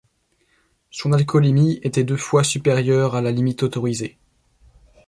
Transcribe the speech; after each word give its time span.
Son 0.89 1.13
alcoolémie 1.13 1.79
était 1.83 2.03
deux 2.03 2.17
fois 2.17 2.43
supérieur 2.43 3.13
à 3.13 3.21
la 3.21 3.29
limite 3.31 3.61
autorisée. 3.61 4.17